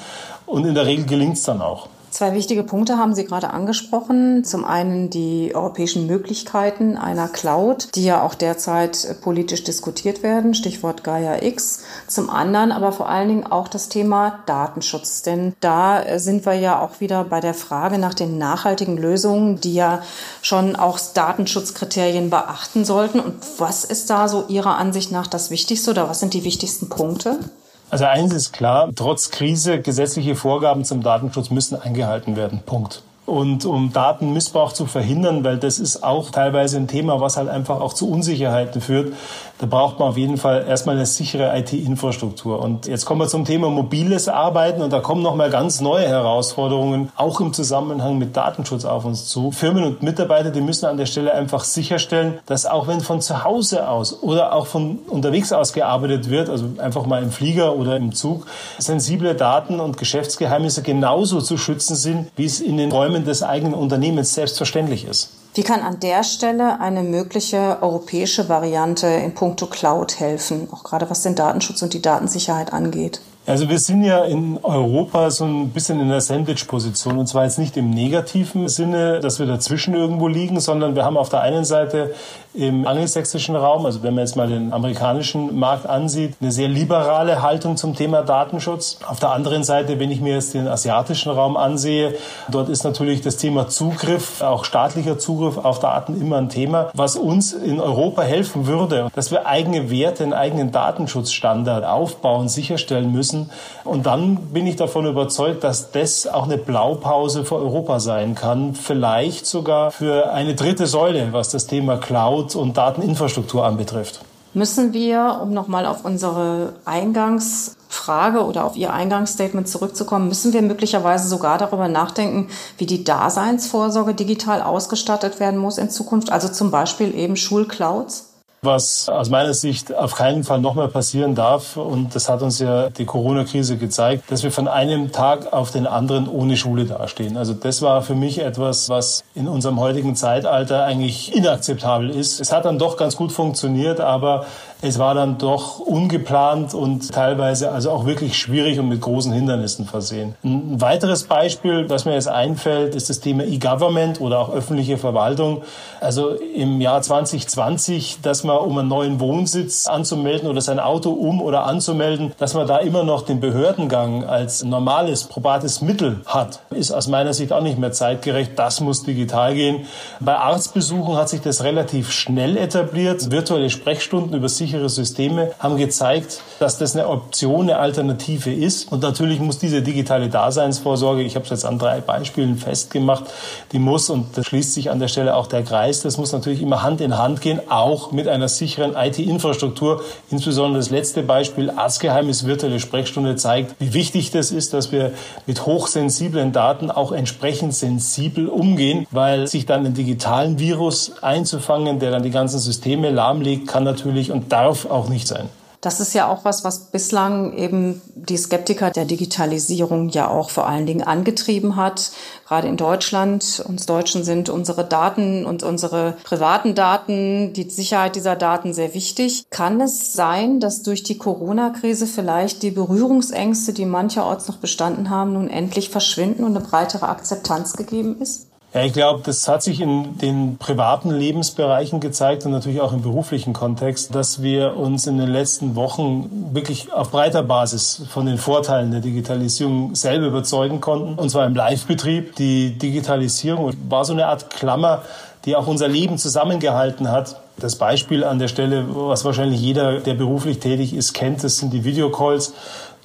Und 0.45 0.65
in 0.65 0.73
der 0.73 0.85
Regel 0.85 1.05
gelingt 1.05 1.37
es 1.37 1.43
dann 1.43 1.61
auch. 1.61 1.87
Zwei 2.19 2.33
wichtige 2.33 2.63
Punkte 2.63 2.97
haben 2.97 3.15
Sie 3.15 3.23
gerade 3.23 3.51
angesprochen. 3.51 4.43
Zum 4.43 4.65
einen 4.65 5.09
die 5.09 5.55
europäischen 5.55 6.05
Möglichkeiten 6.05 6.97
einer 6.97 7.29
Cloud, 7.29 7.95
die 7.95 8.03
ja 8.03 8.23
auch 8.23 8.35
derzeit 8.35 9.21
politisch 9.21 9.63
diskutiert 9.63 10.21
werden, 10.21 10.53
Stichwort 10.53 11.05
Gaia 11.05 11.41
X. 11.41 11.83
Zum 12.07 12.29
anderen 12.29 12.73
aber 12.73 12.91
vor 12.91 13.07
allen 13.07 13.29
Dingen 13.29 13.45
auch 13.45 13.69
das 13.69 13.87
Thema 13.87 14.43
Datenschutz. 14.47 15.21
Denn 15.21 15.53
da 15.61 16.19
sind 16.19 16.45
wir 16.45 16.55
ja 16.55 16.81
auch 16.81 16.99
wieder 16.99 17.23
bei 17.23 17.39
der 17.39 17.53
Frage 17.53 17.97
nach 17.97 18.13
den 18.13 18.37
nachhaltigen 18.37 18.97
Lösungen, 18.97 19.61
die 19.61 19.75
ja 19.75 20.01
schon 20.41 20.75
auch 20.75 20.99
Datenschutzkriterien 20.99 22.29
beachten 22.29 22.83
sollten. 22.83 23.21
Und 23.21 23.35
was 23.59 23.85
ist 23.85 24.09
da 24.09 24.27
so 24.27 24.43
Ihrer 24.49 24.75
Ansicht 24.75 25.13
nach 25.13 25.27
das 25.27 25.51
Wichtigste 25.51 25.91
oder 25.91 26.09
was 26.09 26.19
sind 26.19 26.33
die 26.33 26.43
wichtigsten 26.43 26.89
Punkte? 26.89 27.39
Also 27.89 28.05
eins 28.05 28.33
ist 28.33 28.51
klar, 28.51 28.89
trotz 28.95 29.31
Krise, 29.31 29.81
gesetzliche 29.81 30.35
Vorgaben 30.35 30.85
zum 30.85 31.01
Datenschutz 31.01 31.49
müssen 31.49 31.81
eingehalten 31.81 32.35
werden. 32.35 32.61
Punkt. 32.65 33.01
Und 33.25 33.65
um 33.65 33.93
Datenmissbrauch 33.93 34.73
zu 34.73 34.87
verhindern, 34.87 35.43
weil 35.43 35.57
das 35.57 35.77
ist 35.77 36.03
auch 36.03 36.31
teilweise 36.31 36.77
ein 36.77 36.87
Thema, 36.87 37.21
was 37.21 37.37
halt 37.37 37.47
einfach 37.47 37.79
auch 37.79 37.93
zu 37.93 38.09
Unsicherheiten 38.09 38.81
führt, 38.81 39.13
Da 39.59 39.65
braucht 39.65 39.99
man 39.99 40.07
auf 40.07 40.17
jeden 40.17 40.37
Fall 40.37 40.65
erstmal 40.65 40.95
eine 40.95 41.05
sichere 41.05 41.53
IT-Infrastruktur. 41.57 42.61
Und 42.61 42.87
jetzt 42.87 43.03
kommen 43.03 43.19
wir 43.19 43.27
zum 43.27 43.43
Thema 43.43 43.69
mobiles 43.69 44.29
Arbeiten 44.29 44.81
und 44.81 44.93
da 44.93 45.01
kommen 45.01 45.21
nochmal 45.21 45.49
ganz 45.49 45.81
neue 45.81 46.07
Herausforderungen, 46.07 47.11
auch 47.17 47.41
im 47.41 47.51
Zusammenhang 47.51 48.17
mit 48.17 48.37
Datenschutz 48.37 48.85
auf 48.85 49.03
uns 49.03 49.27
zu. 49.27 49.51
Firmen 49.51 49.83
und 49.83 50.01
Mitarbeiter, 50.01 50.51
die 50.51 50.61
müssen 50.61 50.85
an 50.85 50.95
der 50.95 51.07
Stelle 51.07 51.33
einfach 51.33 51.65
sicherstellen, 51.65 52.39
dass 52.45 52.65
auch 52.65 52.87
wenn 52.87 53.01
von 53.01 53.19
zu 53.19 53.43
Hause 53.43 53.89
aus 53.89 54.23
oder 54.23 54.53
auch 54.53 54.65
von 54.65 54.99
unterwegs 55.07 55.51
aus 55.51 55.73
gearbeitet 55.73 56.29
wird, 56.29 56.49
also 56.49 56.65
einfach 56.77 57.05
mal 57.05 57.21
im 57.21 57.31
Flieger 57.31 57.75
oder 57.75 57.97
im 57.97 58.15
Zug, 58.15 58.47
sensible 58.77 59.35
Daten 59.35 59.81
und 59.81 59.97
Geschäftsgeheimnisse 59.97 60.83
genauso 60.83 61.41
zu 61.41 61.57
schützen 61.57 61.97
sind, 61.97 62.31
wie 62.37 62.45
es 62.45 62.61
in 62.61 62.77
den 62.77 62.93
Räumen 62.93 63.25
des 63.25 63.43
eigenen 63.43 63.73
Unternehmens 63.73 64.33
selbstverständlich 64.35 65.03
ist. 65.03 65.38
Wie 65.59 65.63
kann 65.63 65.81
an 65.81 65.99
der 65.99 66.23
Stelle 66.23 66.79
eine 66.79 67.03
mögliche 67.03 67.79
europäische 67.81 68.47
Variante 68.47 69.07
in 69.07 69.33
puncto 69.33 69.65
Cloud 69.65 70.17
helfen, 70.17 70.69
auch 70.71 70.85
gerade 70.85 71.09
was 71.09 71.21
den 71.23 71.35
Datenschutz 71.35 71.81
und 71.81 71.93
die 71.93 72.01
Datensicherheit 72.01 72.71
angeht? 72.71 73.19
Also 73.45 73.67
wir 73.67 73.77
sind 73.77 74.03
ja 74.03 74.23
in 74.23 74.57
Europa 74.63 75.29
so 75.31 75.43
ein 75.43 75.71
bisschen 75.71 75.99
in 75.99 76.07
der 76.07 76.21
Sandwich-Position 76.21 77.17
und 77.17 77.27
zwar 77.27 77.43
jetzt 77.43 77.59
nicht 77.59 77.75
im 77.75 77.89
negativen 77.89 78.69
Sinne, 78.69 79.19
dass 79.19 79.39
wir 79.39 79.47
dazwischen 79.47 79.95
irgendwo 79.95 80.29
liegen, 80.29 80.61
sondern 80.61 80.95
wir 80.95 81.03
haben 81.03 81.17
auf 81.17 81.27
der 81.27 81.41
einen 81.41 81.65
Seite 81.65 82.15
im 82.53 82.87
angelsächsischen 82.87 83.55
Raum, 83.55 83.85
also 83.85 84.01
wenn 84.01 84.15
man 84.15 84.23
jetzt 84.23 84.35
mal 84.35 84.47
den 84.47 84.73
amerikanischen 84.73 85.57
Markt 85.59 85.85
ansieht, 85.85 86.35
eine 86.41 86.51
sehr 86.51 86.67
liberale 86.67 87.43
Haltung 87.43 87.77
zum 87.77 87.95
Thema 87.95 88.23
Datenschutz. 88.23 88.99
Auf 89.07 89.19
der 89.19 89.31
anderen 89.31 89.63
Seite, 89.63 89.99
wenn 89.99 90.09
ich 90.09 90.19
mir 90.19 90.33
jetzt 90.33 90.55
den 90.55 90.67
asiatischen 90.67 91.31
Raum 91.31 91.57
ansehe, 91.57 92.15
dort 92.49 92.69
ist 92.69 92.83
natürlich 92.83 93.21
das 93.21 93.37
Thema 93.37 93.67
Zugriff, 93.67 94.41
auch 94.41 94.65
staatlicher 94.65 95.19
Zugriff 95.19 95.57
auf 95.57 95.79
Daten 95.79 96.19
immer 96.19 96.37
ein 96.37 96.49
Thema, 96.49 96.89
was 96.95 97.15
uns 97.15 97.53
in 97.53 97.79
Europa 97.79 98.23
helfen 98.23 98.65
würde, 98.65 99.09
dass 99.13 99.29
wir 99.29 99.45
eigene 99.45 99.91
Werte, 99.91 100.23
einen 100.23 100.33
eigenen 100.33 100.71
Datenschutzstandard 100.71 101.85
aufbauen, 101.85 102.49
sicherstellen 102.49 103.11
müssen. 103.11 103.51
Und 103.83 104.07
dann 104.07 104.37
bin 104.37 104.65
ich 104.65 104.75
davon 104.75 105.05
überzeugt, 105.05 105.63
dass 105.63 105.91
das 105.91 106.25
auch 106.25 106.45
eine 106.45 106.57
Blaupause 106.57 107.45
für 107.45 107.57
Europa 107.57 107.99
sein 107.99 108.33
kann, 108.33 108.73
vielleicht 108.73 109.45
sogar 109.45 109.91
für 109.91 110.31
eine 110.31 110.55
dritte 110.55 110.87
Säule, 110.87 111.27
was 111.31 111.49
das 111.49 111.67
Thema 111.67 111.97
Cloud 111.97 112.38
Cloud 112.39 112.55
und 112.55 112.77
Dateninfrastruktur 112.77 113.65
anbetrifft. 113.65 114.21
Müssen 114.53 114.93
wir, 114.93 115.39
um 115.43 115.53
nochmal 115.53 115.85
auf 115.85 116.05
unsere 116.05 116.73
Eingangsfrage 116.85 118.43
oder 118.43 118.65
auf 118.65 118.75
Ihr 118.75 118.91
Eingangsstatement 118.91 119.67
zurückzukommen, 119.67 120.27
müssen 120.27 120.53
wir 120.53 120.61
möglicherweise 120.63 121.27
sogar 121.27 121.59
darüber 121.59 121.87
nachdenken, 121.87 122.47
wie 122.77 122.87
die 122.87 123.03
Daseinsvorsorge 123.03 124.15
digital 124.15 124.61
ausgestattet 124.61 125.39
werden 125.39 125.59
muss 125.59 125.77
in 125.77 125.91
Zukunft, 125.91 126.31
also 126.31 126.47
zum 126.47 126.71
Beispiel 126.71 127.13
eben 127.13 127.35
Schulclouds? 127.35 128.28
Was 128.61 129.07
aus 129.09 129.29
meiner 129.29 129.53
Sicht 129.53 129.93
auf 129.93 130.15
keinen 130.15 130.43
Fall 130.43 130.59
nochmal 130.59 130.89
passieren 130.89 131.35
darf. 131.35 131.77
Und 131.77 132.15
das 132.15 132.29
hat 132.29 132.41
uns 132.41 132.59
ja 132.59 132.89
die 132.89 133.05
Corona-Krise 133.05 133.77
gezeigt, 133.77 134.29
dass 134.31 134.43
wir 134.43 134.51
von 134.51 134.67
einem 134.67 135.11
Tag 135.11 135.53
auf 135.53 135.71
den 135.71 135.87
anderen 135.87 136.27
ohne 136.27 136.57
Schule 136.57 136.85
dastehen. 136.85 137.37
Also 137.37 137.53
das 137.53 137.81
war 137.81 138.01
für 138.01 138.15
mich 138.15 138.39
etwas, 138.39 138.89
was 138.89 139.23
in 139.35 139.47
unserem 139.47 139.79
heutigen 139.79 140.15
Zeitalter 140.15 140.83
eigentlich 140.83 141.35
inakzeptabel 141.35 142.09
ist. 142.09 142.39
Es 142.39 142.51
hat 142.51 142.65
dann 142.65 142.79
doch 142.79 142.97
ganz 142.97 143.15
gut 143.15 143.31
funktioniert, 143.31 144.01
aber 144.01 144.45
es 144.81 144.97
war 144.97 145.13
dann 145.13 145.37
doch 145.37 145.79
ungeplant 145.79 146.73
und 146.73 147.11
teilweise 147.11 147.71
also 147.71 147.91
auch 147.91 148.05
wirklich 148.05 148.37
schwierig 148.37 148.79
und 148.79 148.87
mit 148.87 149.01
großen 149.01 149.33
Hindernissen 149.33 149.85
versehen. 149.85 150.35
Ein 150.41 150.79
weiteres 150.79 151.25
Beispiel, 151.25 151.89
was 151.89 152.05
mir 152.05 152.13
jetzt 152.13 152.29
einfällt, 152.29 152.95
ist 152.95 153.09
das 153.09 153.19
Thema 153.19 153.43
E-Government 153.43 154.21
oder 154.21 154.39
auch 154.39 154.53
öffentliche 154.53 154.97
Verwaltung. 154.97 155.63
Also 155.99 156.29
im 156.29 156.79
Jahr 156.79 157.01
2020, 157.01 158.21
dass 158.21 158.45
man, 158.45 158.57
um 158.57 158.77
einen 158.77 158.87
neuen 158.87 159.19
Wohnsitz 159.19 159.87
anzumelden 159.87 160.47
oder 160.47 160.61
sein 160.61 160.79
Auto 160.79 161.09
um 161.09 161.41
oder 161.41 161.65
anzumelden, 161.65 162.31
dass 162.37 162.53
man 162.53 162.65
da 162.65 162.77
immer 162.77 163.03
noch 163.03 163.23
den 163.23 163.41
Behördengang 163.41 164.23
als 164.23 164.63
normales, 164.63 165.25
probates 165.25 165.81
Mittel 165.81 166.21
hat, 166.25 166.61
ist 166.69 166.91
aus 166.91 167.09
meiner 167.09 167.33
Sicht 167.33 167.51
auch 167.51 167.61
nicht 167.61 167.79
mehr 167.79 167.91
zeitgerecht. 167.91 168.53
Das 168.55 168.79
muss 168.79 169.03
digital 169.03 169.55
gehen. 169.55 169.87
Bei 170.21 170.37
Arztbesuchen 170.37 171.17
hat 171.17 171.27
sich 171.27 171.41
das 171.41 171.65
relativ 171.65 172.11
schnell 172.11 172.55
etabliert. 172.55 173.29
Virtuelle 173.29 173.69
Sprechstunden 173.69 174.33
über 174.33 174.47
sich 174.47 174.68
sichere 174.69 174.89
Systeme 174.89 175.51
haben 175.57 175.77
gezeigt, 175.77 176.41
dass 176.59 176.77
das 176.77 176.95
eine 176.95 177.07
Option, 177.07 177.69
eine 177.69 177.79
Alternative 177.79 178.53
ist. 178.53 178.91
Und 178.91 179.01
natürlich 179.01 179.39
muss 179.39 179.57
diese 179.57 179.81
digitale 179.81 180.29
Daseinsvorsorge, 180.29 181.23
ich 181.23 181.35
habe 181.35 181.45
es 181.45 181.49
jetzt 181.49 181.65
an 181.65 181.79
drei 181.79 182.01
Beispielen 182.01 182.55
festgemacht, 182.57 183.23
die 183.71 183.79
muss, 183.79 184.09
und 184.11 184.37
da 184.37 184.43
schließt 184.43 184.73
sich 184.73 184.91
an 184.91 184.99
der 184.99 185.07
Stelle 185.07 185.35
auch 185.35 185.47
der 185.47 185.63
Kreis, 185.63 186.01
das 186.01 186.17
muss 186.17 186.31
natürlich 186.33 186.61
immer 186.61 186.83
Hand 186.83 187.01
in 187.01 187.17
Hand 187.17 187.41
gehen, 187.41 187.61
auch 187.69 188.11
mit 188.11 188.27
einer 188.27 188.47
sicheren 188.47 188.95
IT-Infrastruktur. 188.95 190.03
Insbesondere 190.29 190.79
das 190.79 190.91
letzte 190.91 191.23
Beispiel, 191.23 191.71
Arztgeheimnis 191.71 192.45
virtuelle 192.45 192.79
Sprechstunde 192.79 193.35
zeigt, 193.35 193.75
wie 193.79 193.93
wichtig 193.93 194.29
das 194.29 194.51
ist, 194.51 194.73
dass 194.73 194.91
wir 194.91 195.13
mit 195.47 195.65
hochsensiblen 195.65 196.51
Daten 196.51 196.91
auch 196.91 197.11
entsprechend 197.11 197.73
sensibel 197.73 198.47
umgehen, 198.47 199.07
weil 199.09 199.47
sich 199.47 199.65
dann 199.65 199.85
ein 199.85 199.93
digitalen 199.95 200.59
Virus 200.59 201.23
einzufangen, 201.23 201.99
der 201.99 202.11
dann 202.11 202.21
die 202.21 202.29
ganzen 202.29 202.59
Systeme 202.59 203.09
lahmlegt, 203.09 203.67
kann 203.67 203.83
natürlich 203.83 204.31
und 204.31 204.51
darf 204.63 204.85
auch 204.85 205.09
nicht 205.09 205.27
sein. 205.27 205.49
Das 205.81 206.01
ist 206.01 206.13
ja 206.13 206.27
auch 206.27 206.43
was, 206.43 206.65
was 206.65 206.91
bislang 206.91 207.55
eben 207.55 208.01
die 208.13 208.35
Skeptiker 208.35 208.91
der 208.91 209.05
Digitalisierung 209.05 210.09
ja 210.09 210.27
auch 210.27 210.49
vor 210.49 210.67
allen 210.67 210.85
Dingen 210.85 211.03
angetrieben 211.03 211.77
hat. 211.77 212.11
Gerade 212.45 212.67
in 212.67 212.75
Deutschland, 212.75 213.63
uns 213.65 213.85
Deutschen 213.85 214.25
sind 214.25 214.49
unsere 214.49 214.83
Daten 214.83 215.45
und 215.45 215.63
unsere 215.63 216.17
privaten 216.25 216.75
Daten, 216.75 217.53
die 217.53 217.69
Sicherheit 217.69 218.17
dieser 218.17 218.35
Daten 218.35 218.73
sehr 218.73 218.93
wichtig. 218.93 219.45
Kann 219.51 219.79
es 219.79 220.11
sein, 220.11 220.59
dass 220.59 220.83
durch 220.83 221.03
die 221.03 221.17
Corona-Krise 221.17 222.07
vielleicht 222.07 222.61
die 222.61 222.71
Berührungsängste, 222.71 223.71
die 223.71 223.85
mancherorts 223.85 224.49
noch 224.49 224.57
bestanden 224.57 225.09
haben, 225.09 225.31
nun 225.31 225.49
endlich 225.49 225.89
verschwinden 225.89 226.43
und 226.43 226.57
eine 226.57 226.65
breitere 226.65 227.07
Akzeptanz 227.07 227.71
gegeben 227.77 228.19
ist? 228.19 228.48
Ja, 228.71 228.83
ich 228.83 228.93
glaube, 228.93 229.21
das 229.25 229.47
hat 229.47 229.63
sich 229.63 229.81
in 229.81 230.19
den 230.19 230.57
privaten 230.59 231.09
Lebensbereichen 231.09 231.99
gezeigt 231.99 232.45
und 232.45 232.51
natürlich 232.51 232.81
auch 232.81 232.93
im 232.93 233.01
beruflichen 233.01 233.51
Kontext, 233.51 234.13
dass 234.13 234.43
wir 234.43 234.77
uns 234.77 235.07
in 235.07 235.17
den 235.17 235.29
letzten 235.29 235.75
Wochen 235.75 236.51
wirklich 236.53 236.93
auf 236.93 237.09
breiter 237.09 237.41
Basis 237.41 238.03
von 238.09 238.27
den 238.27 238.37
Vorteilen 238.37 238.91
der 238.91 238.99
Digitalisierung 238.99 239.95
selber 239.95 240.27
überzeugen 240.27 240.81
konnten. 240.81 241.15
Und 241.15 241.31
zwar 241.31 241.47
im 241.47 241.55
Live-Betrieb. 241.55 242.35
Die 242.35 242.77
Digitalisierung 242.77 243.73
war 243.89 244.05
so 244.05 244.13
eine 244.13 244.27
Art 244.27 244.51
Klammer, 244.51 245.01
die 245.45 245.55
auch 245.55 245.65
unser 245.65 245.87
Leben 245.87 246.19
zusammengehalten 246.19 247.09
hat. 247.09 247.41
Das 247.57 247.75
Beispiel 247.75 248.23
an 248.23 248.37
der 248.37 248.49
Stelle, 248.49 248.85
was 248.87 249.25
wahrscheinlich 249.25 249.59
jeder, 249.59 249.99
der 249.99 250.13
beruflich 250.13 250.59
tätig 250.59 250.93
ist, 250.93 251.13
kennt, 251.13 251.43
das 251.43 251.57
sind 251.57 251.73
die 251.73 251.83
Videocalls 251.83 252.53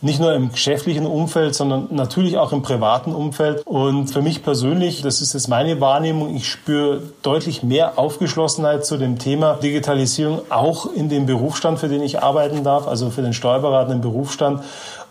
nicht 0.05 0.21
nur 0.21 0.35
im 0.35 0.53
geschäftlichen 0.53 1.07
Umfeld, 1.07 1.55
sondern 1.55 1.89
natürlich 1.91 2.37
auch 2.37 2.53
im 2.53 2.63
privaten 2.63 3.15
Umfeld. 3.15 3.67
Und 3.67 4.09
für 4.09 4.21
mich 4.21 4.43
persönlich, 4.43 5.01
das 5.01 5.23
ist 5.23 5.33
jetzt 5.33 5.49
meine 5.49 5.81
Wahrnehmung, 5.81 6.37
ich 6.37 6.49
spüre 6.49 7.01
deutlich 7.23 7.63
mehr 7.63 7.99
Aufgeschlossenheit 7.99 8.85
zu 8.85 8.99
dem 8.99 9.19
Thema 9.19 9.55
Digitalisierung, 9.55 10.43
auch 10.51 10.93
in 10.93 11.09
dem 11.09 11.25
Berufsstand, 11.25 11.79
für 11.79 11.89
den 11.89 12.03
ich 12.03 12.23
arbeiten 12.23 12.63
darf, 12.63 12.87
also 12.87 13.09
für 13.09 13.23
den 13.23 13.33
steuerberatenden 13.33 14.03
Berufsstand. 14.03 14.63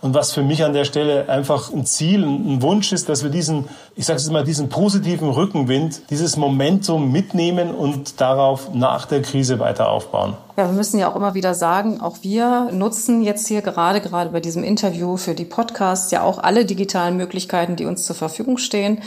Und 0.03 0.13
was 0.13 0.33
für 0.33 0.43
mich 0.43 0.65
an 0.65 0.73
der 0.73 0.83
Stelle 0.83 1.29
einfach 1.29 1.71
ein 1.71 1.85
Ziel, 1.85 2.25
ein 2.25 2.61
Wunsch 2.61 2.91
ist, 2.91 3.07
dass 3.07 3.23
wir 3.23 3.29
diesen, 3.29 3.69
ich 3.95 4.05
sage 4.05 4.17
es 4.17 4.29
mal, 4.29 4.43
diesen 4.43 4.67
positiven 4.67 5.29
Rückenwind, 5.29 6.01
dieses 6.09 6.35
Momentum 6.35 7.09
mitnehmen 7.09 7.73
und 7.73 8.19
darauf 8.19 8.73
nach 8.73 9.05
der 9.05 9.21
Krise 9.21 9.59
weiter 9.59 9.87
aufbauen. 9.87 10.35
Ja, 10.57 10.65
wir 10.65 10.73
müssen 10.73 10.99
ja 10.99 11.09
auch 11.09 11.15
immer 11.15 11.35
wieder 11.35 11.53
sagen, 11.53 12.01
auch 12.01 12.17
wir 12.21 12.67
nutzen 12.73 13.23
jetzt 13.23 13.47
hier 13.47 13.61
gerade, 13.61 14.01
gerade 14.01 14.31
bei 14.31 14.41
diesem 14.41 14.65
Interview 14.65 15.15
für 15.15 15.35
die 15.35 15.45
Podcasts 15.45 16.11
ja 16.11 16.21
auch 16.21 16.37
alle 16.37 16.65
digitalen 16.65 17.15
Möglichkeiten, 17.15 17.77
die 17.77 17.85
uns 17.85 18.03
zur 18.03 18.17
Verfügung 18.17 18.57
stehen. 18.57 19.01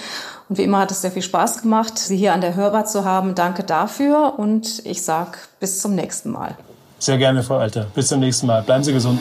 Und 0.49 0.57
wie 0.57 0.63
immer 0.63 0.79
hat 0.79 0.91
es 0.91 1.03
sehr 1.03 1.13
viel 1.13 1.21
Spaß 1.21 1.61
gemacht, 1.61 1.99
Sie 1.99 2.17
hier 2.17 2.33
an 2.33 2.41
der 2.41 2.55
Hörbar 2.55 2.87
zu 2.87 3.05
haben. 3.05 3.35
Danke 3.35 3.65
dafür 3.65 4.39
und 4.39 4.81
ich 4.87 5.03
sage 5.03 5.33
bis 5.61 5.83
zum 5.83 5.95
nächsten 5.95 6.31
Mal. 6.31 6.57
Sehr 6.99 7.19
gerne, 7.19 7.43
Frau 7.43 7.59
Alter. 7.59 7.87
Bis 7.95 8.09
zum 8.09 8.21
nächsten 8.21 8.47
Mal. 8.47 8.63
Bleiben 8.63 8.83
Sie 8.83 8.95
gesund. 8.95 9.21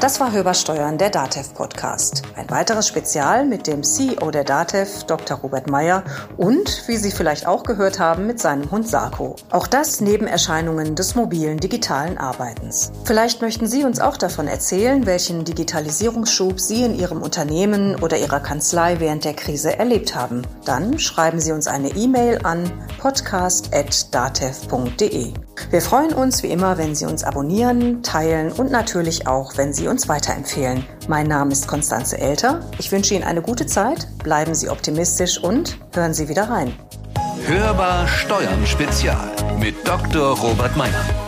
Das 0.00 0.20
war 0.20 0.30
Hörbar 0.30 0.54
Steuern, 0.54 0.96
der 0.96 1.10
DATEV 1.10 1.54
Podcast. 1.54 2.22
Ein 2.36 2.48
weiteres 2.50 2.86
Spezial 2.86 3.44
mit 3.44 3.66
dem 3.66 3.82
CEO 3.82 4.30
der 4.30 4.44
DATEV, 4.44 5.02
Dr. 5.08 5.38
Robert 5.38 5.68
Meyer 5.68 6.04
und, 6.36 6.84
wie 6.86 6.96
Sie 6.96 7.10
vielleicht 7.10 7.48
auch 7.48 7.64
gehört 7.64 7.98
haben, 7.98 8.28
mit 8.28 8.38
seinem 8.38 8.70
Hund 8.70 8.86
Sarko. 8.86 9.34
Auch 9.50 9.66
das 9.66 10.00
Nebenerscheinungen 10.00 10.94
des 10.94 11.16
mobilen 11.16 11.58
digitalen 11.58 12.16
Arbeitens. 12.16 12.92
Vielleicht 13.02 13.42
möchten 13.42 13.66
Sie 13.66 13.82
uns 13.82 13.98
auch 13.98 14.16
davon 14.16 14.46
erzählen, 14.46 15.04
welchen 15.04 15.44
Digitalisierungsschub 15.44 16.60
Sie 16.60 16.84
in 16.84 16.96
Ihrem 16.96 17.20
Unternehmen 17.20 18.00
oder 18.00 18.18
Ihrer 18.18 18.38
Kanzlei 18.38 19.00
während 19.00 19.24
der 19.24 19.34
Krise 19.34 19.80
erlebt 19.80 20.14
haben. 20.14 20.42
Dann 20.64 21.00
schreiben 21.00 21.40
Sie 21.40 21.50
uns 21.50 21.66
eine 21.66 21.88
E-Mail 21.88 22.38
an 22.44 22.70
podcast.datev.de. 23.00 25.32
Wir 25.70 25.82
freuen 25.82 26.14
uns 26.14 26.44
wie 26.44 26.50
immer, 26.50 26.78
wenn 26.78 26.94
Sie 26.94 27.04
uns 27.04 27.24
abonnieren, 27.24 28.04
teilen 28.04 28.52
und 28.52 28.70
natürlich 28.70 29.26
auch, 29.26 29.56
wenn 29.56 29.72
Sie 29.72 29.87
uns 29.88 30.08
weiterempfehlen. 30.08 30.84
Mein 31.08 31.26
Name 31.26 31.52
ist 31.52 31.66
Konstanze 31.66 32.18
Elter. 32.18 32.60
Ich 32.78 32.92
wünsche 32.92 33.14
Ihnen 33.14 33.24
eine 33.24 33.42
gute 33.42 33.66
Zeit, 33.66 34.06
bleiben 34.22 34.54
Sie 34.54 34.68
optimistisch 34.68 35.38
und 35.38 35.78
hören 35.94 36.14
Sie 36.14 36.28
wieder 36.28 36.48
rein. 36.48 36.72
Hörbar 37.46 38.06
Steuern 38.06 38.66
Spezial 38.66 39.30
mit 39.58 39.74
Dr. 39.86 40.36
Robert 40.38 40.76
Meyer. 40.76 41.27